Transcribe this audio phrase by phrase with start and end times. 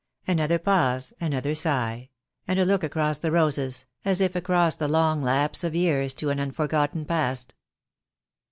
[0.25, 2.09] Another pause, another sigh,
[2.47, 6.31] and a look across the roses, as if across the long lapse of years to
[6.31, 7.53] an unfor gotten past.